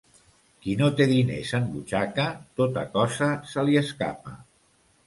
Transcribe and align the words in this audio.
Qui 0.61 0.73
no 0.79 0.87
té 0.99 1.05
diners 1.11 1.51
en 1.59 1.69
butxaca, 1.75 2.27
tota 2.63 2.87
cosa 2.99 3.31
se 3.55 3.69
li 3.71 3.79
escapa. 3.85 4.39